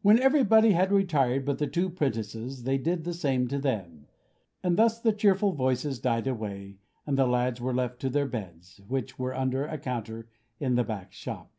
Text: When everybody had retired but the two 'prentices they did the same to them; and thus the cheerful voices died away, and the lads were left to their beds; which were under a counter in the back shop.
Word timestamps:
When 0.00 0.18
everybody 0.18 0.70
had 0.70 0.90
retired 0.90 1.44
but 1.44 1.58
the 1.58 1.66
two 1.66 1.90
'prentices 1.90 2.62
they 2.62 2.78
did 2.78 3.04
the 3.04 3.12
same 3.12 3.46
to 3.48 3.58
them; 3.58 4.06
and 4.62 4.78
thus 4.78 4.98
the 4.98 5.12
cheerful 5.12 5.52
voices 5.52 5.98
died 5.98 6.26
away, 6.26 6.78
and 7.06 7.18
the 7.18 7.26
lads 7.26 7.60
were 7.60 7.74
left 7.74 8.00
to 8.00 8.08
their 8.08 8.24
beds; 8.24 8.80
which 8.88 9.18
were 9.18 9.36
under 9.36 9.66
a 9.66 9.76
counter 9.76 10.30
in 10.58 10.76
the 10.76 10.84
back 10.84 11.12
shop. 11.12 11.52